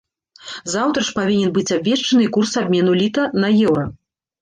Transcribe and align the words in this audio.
Заўтра 0.75 1.03
ж 1.09 1.13
павінен 1.19 1.53
быць 1.59 1.75
абвешчаны 1.77 2.21
і 2.27 2.33
курс 2.41 2.59
абмену 2.65 2.99
літа 3.05 3.31
на 3.41 3.57
еўра. 3.71 3.89